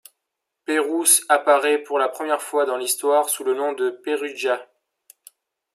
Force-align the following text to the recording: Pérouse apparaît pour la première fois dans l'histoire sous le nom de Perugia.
Pérouse 0.65 1.21
apparaît 1.29 1.77
pour 1.77 1.99
la 1.99 2.09
première 2.09 2.41
fois 2.41 2.65
dans 2.65 2.75
l'histoire 2.75 3.29
sous 3.29 3.43
le 3.43 3.53
nom 3.53 3.73
de 3.73 3.91
Perugia. 3.91 4.67